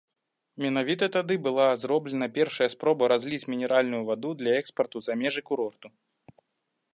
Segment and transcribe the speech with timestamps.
[0.63, 5.87] Менавіта тады была зроблена першая спроба разліць мінеральную ваду для экспарту за межы курорту.